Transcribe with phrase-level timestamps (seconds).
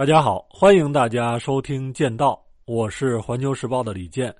[0.00, 2.32] 大家好，欢迎大家收听《剑道》，
[2.64, 4.34] 我是环球时报的李健。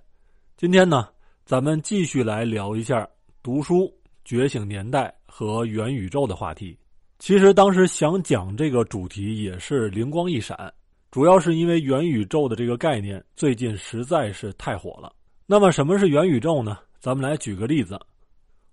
[0.56, 1.06] 今天呢，
[1.44, 3.06] 咱们继续来聊一下
[3.42, 3.92] 读书、
[4.24, 6.74] 觉醒年代和元宇宙的话题。
[7.18, 10.72] 其实当时想讲这个主题也是灵光一闪，
[11.10, 15.12] 主要是因为元宇宙的这个概念最近实在是太火了。
[15.44, 16.78] 那么什么是元宇宙呢？
[17.00, 18.00] 咱们来举个例子。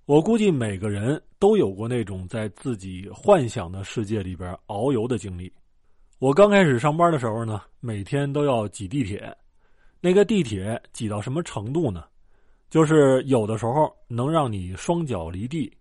[0.06, 5.52] 我估计每个人都有过那种在自己幻想的世界里边遨游的经历。
[6.20, 9.32] 我刚开始上班的时候呢，每天都要挤地铁，
[10.02, 12.06] 那个地铁挤到什么程度呢？
[12.72, 15.72] 就是有的时候能让你双脚离地。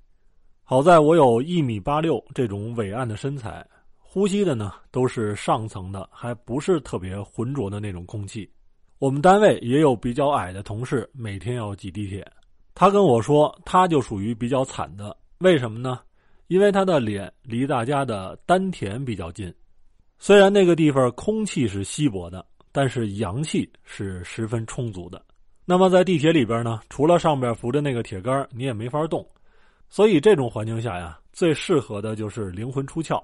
[0.62, 3.66] 好在我有一米八六这种伟岸的身材，
[3.98, 8.46] 呼吸的呢都是上层的，还不是特别浑浊的那种空气。
[8.98, 12.22] 我们单位也有比较矮的同事，每天要挤地铁。
[12.74, 15.98] 他跟我说，他就属于比较惨的，为什么呢？
[16.48, 19.52] 因为他的脸离大家的丹田比较近，
[20.18, 25.22] 虽然那个地方空气是稀薄的，但是阳气是十分充足的。
[25.64, 29.26] 那么在地铁里边呢，除了上边扶着那个铁杆，你也没法动。
[29.88, 33.22] 所以这种环境下呀，最适合的就是灵魂出窍。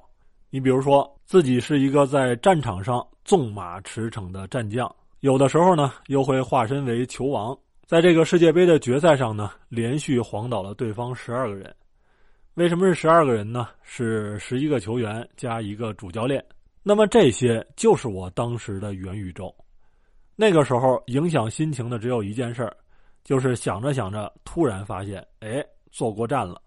[0.50, 7.56] 你比如说，自己是一个在战场上纵马驰骋的战将，有的时候呢，又会化身为球王。
[7.86, 11.74] 在这个世界杯的决赛上呢，连续晃倒了对方十二个人。
[12.54, 13.68] 为什么是十二个人呢？
[13.82, 16.44] 是十一个球员加一个主教练。
[16.82, 19.54] 那么这些就是我当时的元宇宙。
[20.34, 22.76] 那个时候影响心情的只有一件事儿，
[23.22, 26.60] 就是想着想着，突然发现，哎，坐过站了。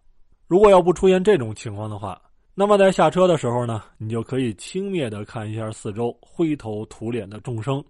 [0.48, 2.22] 如果要不出现这种情况的话，
[2.54, 7.84] 那么在下车的时候呢，你就可以轻蔑的看一下四周灰头土脸的众生。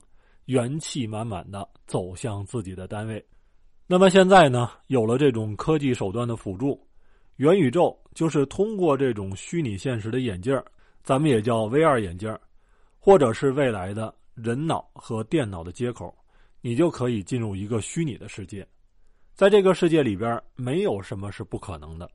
[0.46, 3.26] 元气满满的走向自己的单位，
[3.88, 4.70] 那么现在呢？
[4.86, 6.80] 有了这种科技手段的辅助，
[7.38, 10.56] 元宇宙就是通过这种虚拟现实的眼镜
[11.06, 12.38] 咱们也叫 VR 眼镜
[13.00, 16.14] 或者是未来的人脑和电脑的接口，
[16.60, 18.68] 你就可以进入一个虚拟的世界。
[19.36, 22.10] 在这个世界里边，没有什么是不可能的，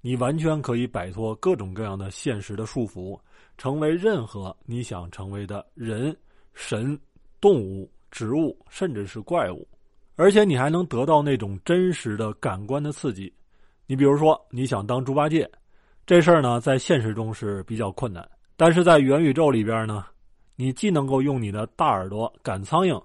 [0.00, 3.18] 你完全可以摆脱各种各样的现实的束缚，
[3.56, 6.14] 成为任何你想成为的人、
[6.52, 6.98] 神。
[7.40, 9.68] 动物、植物，甚至是怪物，
[10.16, 13.30] 而且你还能得到那种真实的感官的刺激。
[13.86, 15.46] 你比如说，你想当猪八戒，
[16.06, 20.04] 这事儿呢，在现实中是比较困难，但是在元宇宙里边呢，
[20.54, 23.02] 你既能够用你的大耳朵赶苍蝇，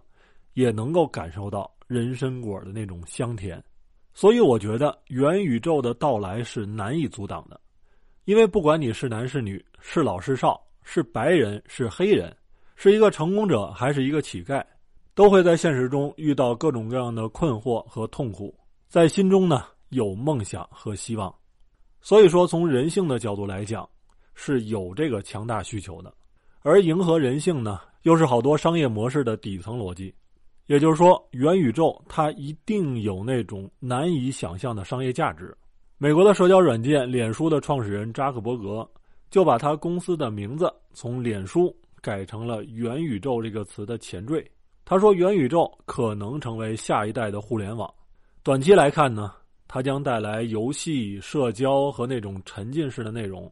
[0.53, 3.63] 也能够感受到人参果的那种香甜。
[4.13, 7.57] 所以，我觉得元宇宙的到来是难以阻挡的，
[8.25, 12.35] 因为不管你是男是女，是老是少，是白人是黑人。
[12.75, 14.61] 是一个成功者还是一个乞丐，
[15.13, 18.53] 都会在现实中遇到各种各样的困惑和痛苦，
[18.89, 21.33] 在心中呢有梦想和希望，
[22.01, 23.87] 所以说从人性的角度来讲，
[24.33, 26.13] 是有这个强大需求的，
[26.61, 30.13] 而迎合人性呢，又是好多商业模式的底层逻辑，
[30.67, 35.55] 也就是说，元宇宙它一定有那种难以想象的商业价值。
[35.97, 38.89] 美国的社交软件脸书的创始人扎克伯格，
[39.29, 41.75] 就把他公司的名字从脸书。
[42.01, 44.49] 改成了“元宇宙”这个词的前缀。
[44.85, 47.93] 他说：“元宇宙可能成为下一代的互联网。
[48.41, 49.33] 短期来看呢，
[49.71, 53.47] 它将带来游戏、社交和那种沉浸式的内容；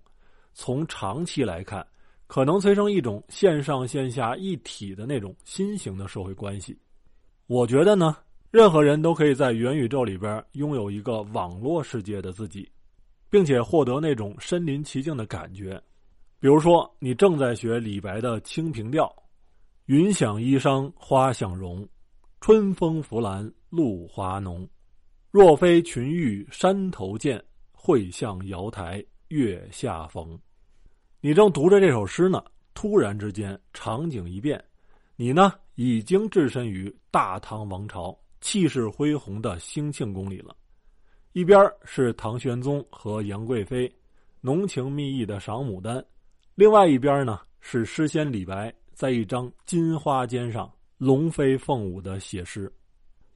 [0.55, 1.85] 从长期来看，
[2.25, 6.75] 可能催生一种线上线下一体的那种新型的社会关系。
[7.45, 8.17] 我觉得呢，
[8.49, 12.67] 任何人都可以在元宇宙里边拥有一个网络世界的自己，
[13.29, 15.79] 并且获得那种身临其境的感觉。”
[16.41, 19.05] 比如说，你正在学李白的《清平调》
[19.85, 21.87] ：“云想衣裳花想容，
[22.41, 24.67] 春风拂槛露华浓。
[25.31, 30.37] 若非群玉山头见，会向瑶台月下逢。”
[31.19, 32.43] 你正读着这首诗呢，
[32.73, 34.63] 突然之间场景一变，
[35.15, 40.55] 你呢已经置身于大唐王朝气势恢宏的兴庆宫里了。
[41.33, 43.91] 一边是唐玄宗和杨贵妃
[44.41, 46.03] 浓情蜜意的赏牡丹。
[46.55, 52.71] 另外一边呢，是诗仙李白在一张金花笺上龙飞凤舞的写诗，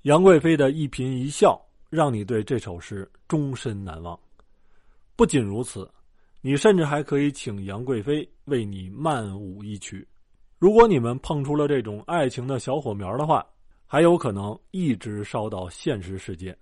[0.04, 1.60] 杨贵妃的一颦一笑
[1.92, 4.20] 让你对这首诗终身难忘。
[5.16, 5.88] 不仅如此，
[6.42, 10.08] 你甚至还可以请杨贵妃为你慢舞一曲。
[10.58, 13.46] 如果你们碰出了这种爱情的小火苗的话，
[13.86, 16.58] 还有可能一直烧到现实世界，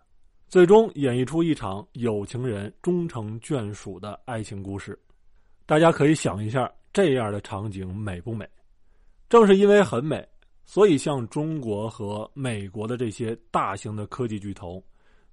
[0.47, 4.99] 最终演绎出一场有情人终成眷属的爱情故事。
[5.65, 8.49] 大家可以想一下，这样的场景美不美？
[9.29, 10.27] 正是因为很美，
[10.65, 14.83] 所以像中国和美国的这些大型的科技巨头，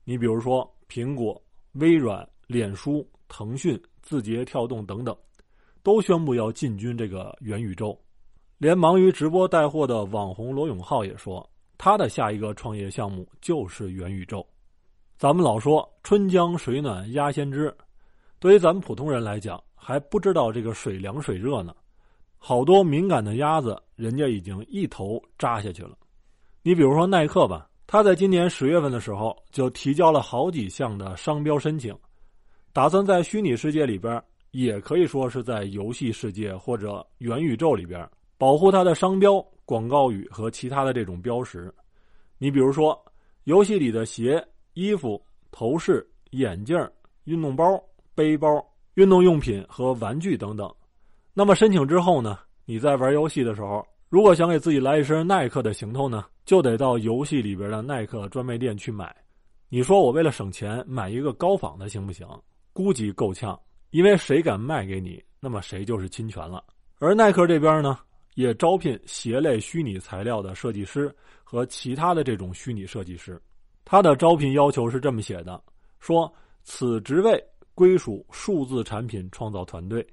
[0.08, 1.42] 你比如说苹果、
[1.72, 5.14] 微软、脸书、腾讯、字节跳动等等，
[5.82, 8.00] 都宣布要进军这个元宇宙。
[8.56, 11.44] 连忙于直播带货的网红罗永浩也说，
[11.76, 14.46] 他的下一个创业项目就是元宇宙。
[15.18, 17.76] 咱们老说春江水暖鸭先知，
[18.38, 21.74] 对于咱们普通人来讲，还不知道这个水凉水热呢。
[22.38, 25.98] 好多敏感的鸭子，人家已经一头扎下去了。
[26.62, 31.96] 你比如说耐克吧，他在今年十月份的时候就提交了好几项的商标申请，
[32.72, 41.72] 打算在虚拟世界里边，也可以说是在游戏世界或者元宇宙里边，保护它的商标、广告语和其他的这种标识。
[42.38, 43.00] 你比如说，
[43.44, 44.46] 游戏里的鞋。
[44.78, 45.18] 衣服、
[45.50, 46.76] 头饰、眼镜、
[47.24, 47.82] 运动包、
[48.14, 48.62] 背包、
[48.92, 50.70] 运动用品和玩具等等。
[51.32, 52.38] 那么申请之后呢？
[52.66, 59.14] 你在玩游戏的时候，如果想给自己来一身耐克的行头呢，就得到游戏里边的耐克专卖店去买。
[59.69, 62.26] 你说我为了省钱买一个高仿的行不行？
[62.72, 63.58] 估计够呛，
[63.90, 66.62] 因为谁敢卖给你，那么谁就是侵权了。
[66.98, 67.98] 而耐克这边呢，
[68.37, 73.40] 也招聘鞋类虚拟材料的设计师和其他的这种虚拟设计师。
[73.84, 75.60] 他的招聘要求是这么写的：
[75.99, 76.32] 说
[76.62, 77.42] 此职位
[77.75, 80.06] 归属数字产品创造团队，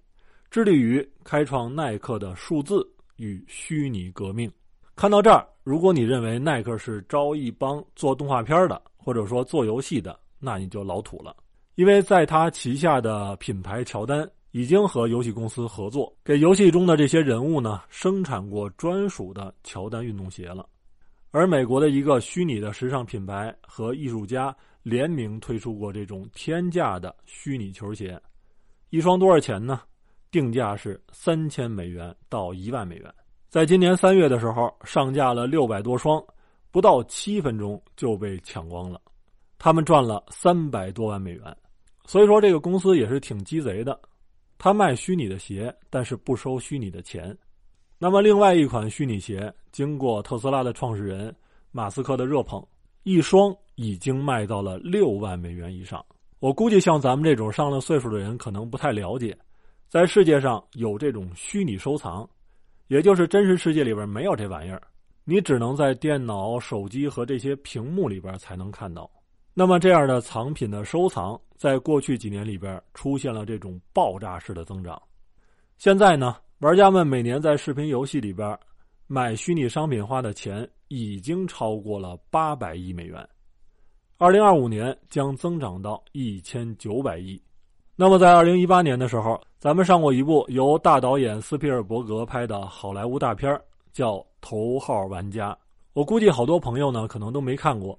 [0.50, 2.84] 致力于开创耐克的数字
[3.18, 4.52] 与虚拟革命。
[4.96, 11.36] 看到这儿，如果你认为耐克是招一帮做动画片的，或者说做游戏的，那你就老土了。
[11.76, 20.68] 因为在他旗下的品牌乔丹已经和游戏公司合作，给游戏中的这些人物呢生产过专属的乔丹运动鞋了。
[21.32, 28.22] 而美国的一个虚拟的时尚品牌和艺术家联名推出过这种天价的虚拟球鞋，
[28.92, 29.82] 一双多少钱呢？
[30.30, 33.12] 定价是三千美元到一万美元。
[33.54, 36.20] 在今年三月的时候，上架了六百多双，
[36.72, 39.00] 不到七分钟就被抢光了。
[39.60, 41.56] 他们赚了三百多万美元，
[42.04, 44.02] 所以说这个公司也是挺鸡贼的，
[44.58, 47.38] 他卖虚拟的鞋，但是不收虚拟的钱。
[48.00, 51.32] 那么，另外一款虚拟鞋，经过特斯拉的创始人
[51.72, 52.60] 马斯克的热捧，
[53.04, 56.04] 一双已经卖到了六万美元以上。
[56.40, 59.38] 我估计，像咱们这种上了岁数的人，可能不太了解，
[59.90, 62.28] 在世界上有这种虚拟收藏，
[62.94, 64.80] 也就是真实世界里边没有这玩意儿，
[65.24, 69.10] 你只能在电脑、手机和这些屏幕里边才能看到。
[69.52, 75.02] 那么，这样的藏品的收藏，在过去几年里边出现了这种爆炸式的增长。
[75.80, 76.36] 现在呢？
[76.60, 78.56] 玩家们每年在视频游戏里边
[79.08, 83.28] 买虚拟商品花的钱已经超过了八百亿美元，
[84.20, 87.42] 二零二五年将增长到一千九百亿。
[87.96, 93.56] 那么在二零一八年的时候，咱们上过一部由大导演斯皮尔伯格拍的好莱坞大片
[93.92, 95.52] 叫《头号玩家》。
[95.94, 97.96] 我估计好多朋友呢可能都没看过，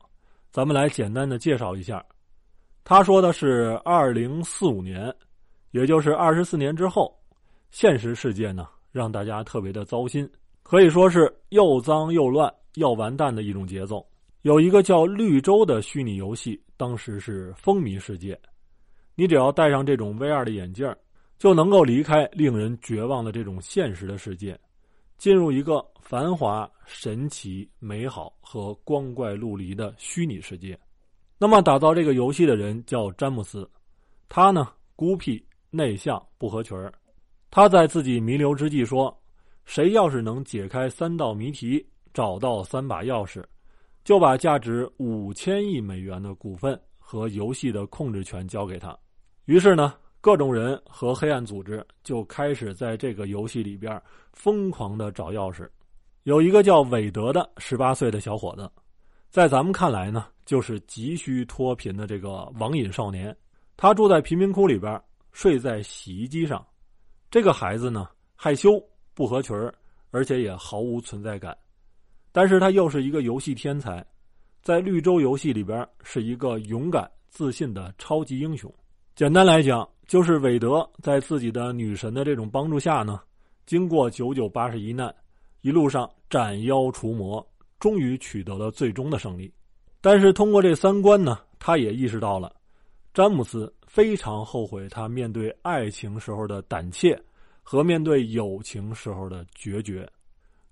[0.50, 2.05] 咱们来简单的介绍一下。
[2.82, 5.14] 他说的是二零四五年，
[5.70, 7.17] 也就是二十四年之后。
[7.70, 10.29] 现实世界呢，让大家特别的糟心，
[10.64, 14.05] 可以说是又脏又乱，要完蛋的一种节奏。
[14.43, 18.37] 有一个叫绿洲的虚拟游戏，当时是风靡世界。
[19.15, 20.93] 你只要戴上这种 VR 的眼镜，
[21.39, 24.59] 就能够离开令人绝望的这种现实的世界，
[25.19, 30.79] 进入一个繁华、神奇、美好和光怪陆离的虚拟世界。
[31.39, 33.69] 那么，打造这个游戏的人叫詹姆斯，
[34.29, 36.93] 他呢孤僻、内向、不合群儿。
[37.51, 39.17] 他在自己弥留之际说
[39.65, 43.44] ：“谁要是能解开三道谜题，找到三把钥匙，
[44.03, 48.97] 就把价值五千亿美元的股份和游戏的控制权交给他。”
[49.46, 54.01] 于是呢，各种人和黑暗组织就开始在这个游戏里边
[54.32, 55.69] 疯狂的找钥匙。
[56.22, 58.70] 有一个叫韦德的十八岁的小伙子，
[59.29, 63.36] 在咱们看来呢，就是急需脱贫的这个网瘾少年。
[63.77, 64.98] 他住在贫民窟里边，
[65.32, 66.65] 睡在洗衣机上。
[67.31, 68.82] 这个孩子呢，害羞
[69.13, 69.55] 不合群，
[70.10, 71.55] 而且也毫无存在感。
[72.32, 74.03] 但是他又是一个游戏天才，
[74.63, 78.72] 在绿洲游戏里边是一个勇敢自信的超级英雄。
[79.15, 83.21] 简单来讲，就是韦德在自己的女神的这种帮助下呢，
[83.65, 85.15] 经过九九八十一难，
[85.61, 87.47] 一路上斩妖除魔，
[87.79, 89.53] 终于取得了最终的胜利。
[90.01, 92.53] 但是通过这三关呢，他也意识到了。
[93.13, 97.17] 詹姆斯非常后悔他面对爱情时候的胆怯
[97.63, 100.11] 和面对友情时候的决绝，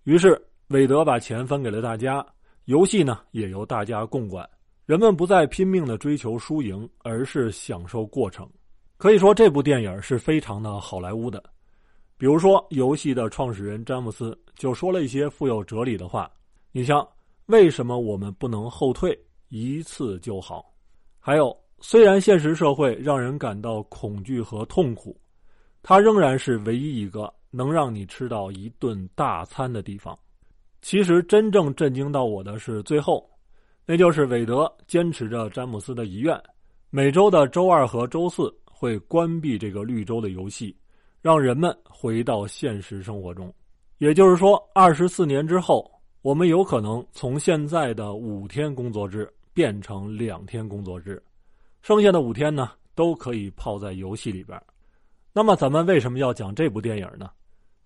[0.02, 2.26] 于是韦德把钱分给了大家，
[2.64, 4.44] 游戏呢也由大家共管，
[4.84, 8.48] 人们不再拼命的追求输赢，而是享受过程。
[8.96, 11.42] 可以说这部电影是非常的好莱坞的。
[12.16, 16.30] 比如说，游戏的创始人詹姆斯就说了一些富有哲理的话，
[16.70, 17.06] 你像
[17.46, 20.72] 为什么我们不能后退一次就好？
[21.18, 21.56] 还有。
[21.84, 25.20] 虽然现实社会让人感到恐惧和痛苦，
[25.82, 30.16] 它仍然是唯一一个能让你吃到一顿大餐的地方。
[30.80, 33.28] 其实真正震惊到我的是最后，
[33.92, 36.42] 那就是韦德坚持着詹姆斯的遗愿，
[36.88, 40.74] 每周的周二和周四会关闭这个绿洲的游戏，
[41.20, 43.52] 让人们回到现实生活中。
[43.98, 51.22] 也就是说，二十四年之后，我们有可能从现在的五天工作制变成两天工作制，
[51.82, 54.58] 剩下的五天呢都可以泡在游戏里边。
[55.34, 57.28] 那么，咱们为什么要讲这部电影呢？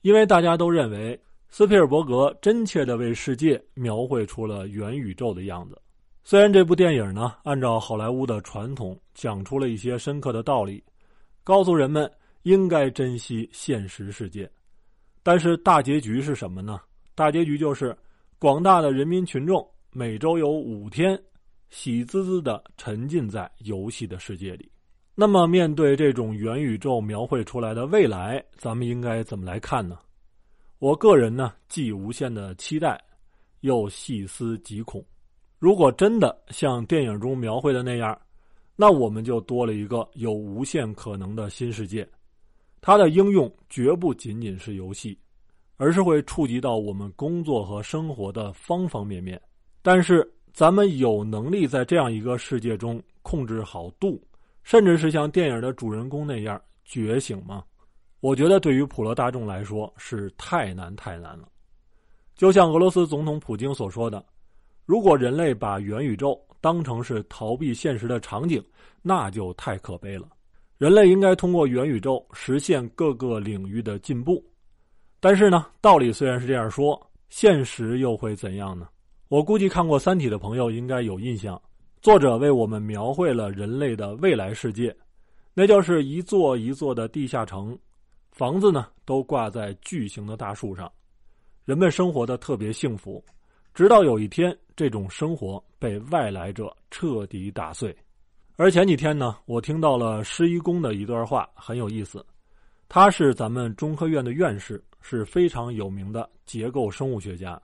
[0.02, 1.20] 因为大家都认为。
[1.48, 5.80] 斯皮尔伯格真切地为世界描绘出了元宇宙的样子。
[6.28, 10.82] 虽然这部电影呢，按照好莱坞的传统讲出了一些深刻的道理，
[11.44, 12.10] 告诉人们
[12.42, 14.50] 应该珍惜现实世界，
[15.22, 16.80] 但是大结局是什么呢？
[17.14, 17.96] 大结局就是
[18.40, 21.16] 广大的人民群众每周有五天，
[21.70, 24.68] 喜滋滋地沉浸在游戏的世界里。
[25.14, 29.96] 那么，面对这种元宇宙描绘出来的未来，咱们应该怎么来看呢？
[30.80, 33.00] 我个人呢，既无限的期待，
[33.60, 35.00] 又细思极恐。
[35.58, 38.18] 如果真的像电影中描绘的那样，
[38.76, 42.06] 那我们就多了一个有无限可能的新世界。
[42.80, 45.18] 它的应用绝不仅仅是游戏，
[45.76, 49.40] 而是会触及到我们工作和生活的方方面面。
[49.82, 54.22] 但是，咱们有能力在这样一个世界中控制好度，
[54.62, 57.64] 甚至是像电影的主人公那样觉醒吗？
[58.20, 61.48] 我觉得对于普罗大众来说是太难太难了，
[62.34, 64.24] 就像俄罗斯总统普京所说的
[64.86, 68.64] ：“如果人类把元宇宙当成是逃避现实的场景，
[69.02, 70.28] 那就太可悲了。
[70.78, 74.42] 人类应该通过元宇宙实现各个领域的进步。”
[75.18, 77.00] 但是呢，道理虽然是这样说，
[77.30, 78.88] 现实又会怎样呢？
[79.28, 81.60] 我估计看过《三体》的朋友应该有印象，
[82.00, 84.96] 作者为我们描绘了人类的未来世界，
[85.52, 87.76] 那就是一座一座的地下城。
[88.30, 90.92] 房子呢，都挂在巨型的大树上，
[91.64, 93.24] 人们生活的特别幸福。
[93.74, 97.96] 直到有一天，这种生活被外来者彻底打碎。
[98.56, 102.24] 而前几天呢，我听到了施一公的一段话，很有意思。
[102.88, 107.60] 他是咱们中科院的院士，是非常有名的结构生物学家。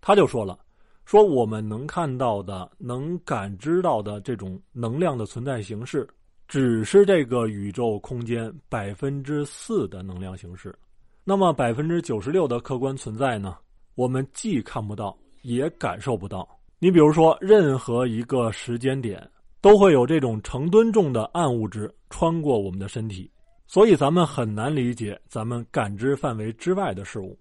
[0.00, 0.58] 他就说了
[1.04, 6.08] ：“说我们能看到的、能感知到的这种能量的存在形式。”
[6.46, 10.78] 只是这个宇宙空间百分之四的能量形式，
[11.24, 13.56] 那么百分之九十六的客观存在呢？
[13.94, 16.48] 我们既看不到，也感受不到。
[16.80, 23.30] 你比如说，任何一个时间点都会有这种成吨重的暗物质穿过我们的身体，
[23.66, 27.38] 所以咱们很难理解咱们感知范围之外的事物。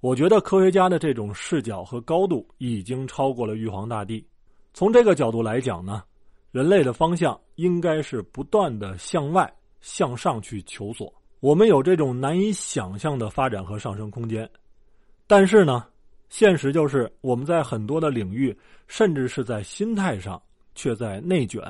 [0.00, 4.24] 我觉得科学家的这种视角和高度已经超过了玉皇大帝。
[4.72, 6.02] 从这个角度来讲呢？
[6.52, 14.48] 人类的方向应该是不断的向外向上去求索，我们有这种难以想象的发展和上升空间。
[15.26, 15.84] 但是呢，
[16.28, 18.56] 现实就是我们在很多的领域，
[18.86, 20.40] 甚至是在心态上，
[20.74, 21.62] 却在内卷。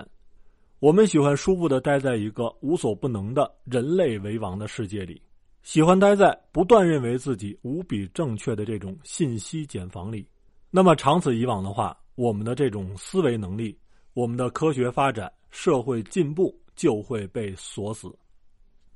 [0.78, 5.20] 我们喜欢舒服的待在一个无所不能的人类为王的世界里，
[5.62, 10.26] 喜欢待在不断认为自己无比正确的这种信息茧房里。
[10.70, 13.76] 那么长此以往的话，我们的这种思维能力。
[14.12, 18.10] 我们的科学发展、社会进步就会被锁死，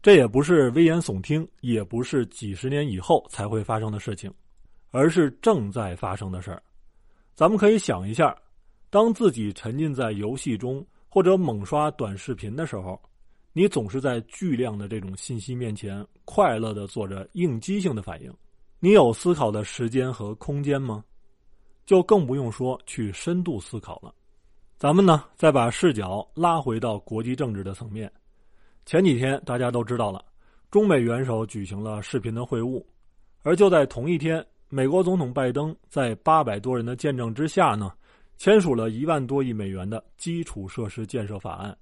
[0.00, 4.33] 这也不是危言耸听，也不是几十年以后才会发生的事情，
[4.91, 6.63] 而是正在发生的事儿。
[7.35, 8.37] 咱们可以想一下，
[8.91, 13.01] 当自己沉浸在游戏中或者猛刷短视频的时候，
[13.53, 18.33] 你总是在巨量的这种信息面前快乐的做着应激性的反应，
[18.79, 21.05] 你有思考的时间和空间吗？
[21.87, 24.15] 就更不用说去深度思考了。
[24.79, 28.11] 咱们呢，再把视角拉回到国际政治的层面。
[28.87, 30.25] 前几天大家都知道了，
[30.71, 32.85] 中美元首举行了视频的会晤，
[33.43, 37.93] 而就在同一天，美国总统拜登在八百多人的见证之下呢，
[38.39, 41.77] 签署了一万多亿美元的基础设施建设法案。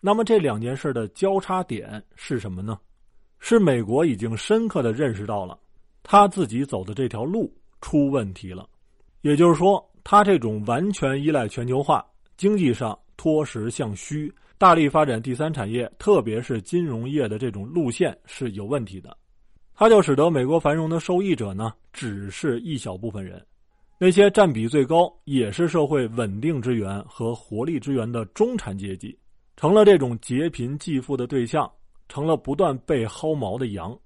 [0.00, 2.78] 那么这两件事的交叉点是什么呢？
[3.40, 5.58] 是美国已经深刻的认识到了，
[6.04, 8.68] 他自己走的这条路出问题了，
[9.22, 12.06] 也就是说，他这种完全依赖全球化。
[12.36, 19.16] 经济上脱实向虚，大力发展第三产业，特别是金融业的这种路线是有问题的。
[19.82, 23.44] 它就使得美国繁荣的受益者呢，只是一小部分人，
[23.98, 29.18] 那些占比最高，也是社会稳定之源和活力之源的中产阶级，
[29.56, 31.68] 成了这种劫贫济富的对象，
[32.08, 33.98] 成了不断被薅毛的羊。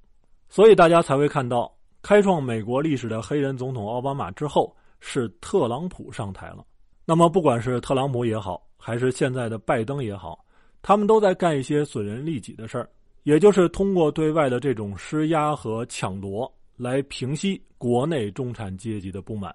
[0.49, 6.64] 所以大家才会看到，开创美国历史的黑人总统奥巴马之后，是特朗普上台了。
[7.04, 10.42] 那么，不管是特朗普也好，还是现在的拜登也好，
[10.80, 12.88] 他们都在干一些损人利己的事儿，
[13.26, 19.52] 也就是通过对外的这种施压和抢夺来平息国内中产阶级的不满。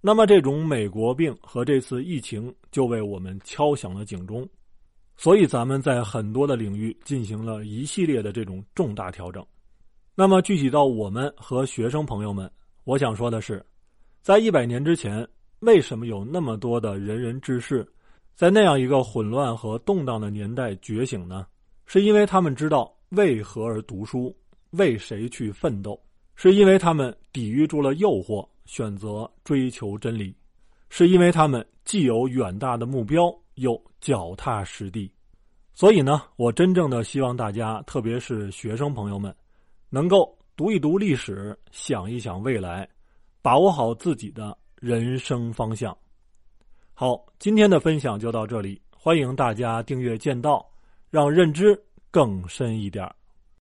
[0.00, 4.48] 那么，这种美国病和这次疫情就为我们敲响了警钟，
[5.14, 9.44] 所以咱们在很多的领域进行了一系列的这种重大调整。
[10.14, 12.50] 那么，具体到我们和学生朋友们，
[12.84, 13.62] 我想说的是，
[14.22, 15.28] 在一百年之前，
[15.60, 17.86] 为什么有那么多的仁人志士，
[18.34, 21.46] 在那样一个混乱和动荡的年代觉醒呢？
[21.84, 24.36] 是因为他们知道为何而读书，
[24.72, 25.98] 为谁去奋斗，
[26.34, 28.46] 是因为他们抵御住了诱惑。
[28.64, 30.34] 选择追求真理，
[30.88, 33.24] 是因为他们既有远大的目标，
[33.56, 35.12] 又脚踏实地。
[35.74, 39.34] 所以呢，我真正的希望大家，特别是学生朋友们，
[39.90, 42.88] 能够读一读历史，想一想未来，
[43.42, 45.94] 把握好自己的人生方向。
[46.94, 50.64] 好，今天的分享就到这里，欢迎大家订阅剑道，
[51.10, 51.78] 让认知
[52.12, 53.16] 更深一点儿。